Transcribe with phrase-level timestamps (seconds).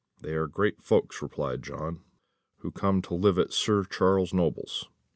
[0.19, 2.03] "They are the great folks," replied John,
[2.61, 4.89] "who are come to live at Sir Charles Noble's.